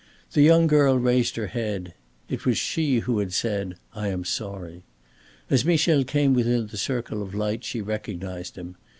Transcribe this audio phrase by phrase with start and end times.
[0.31, 1.93] The young girl raised her head.
[2.27, 4.81] It was she who had said, "I am sorry."
[5.47, 8.77] As Michel came within the circle of light she recognized him.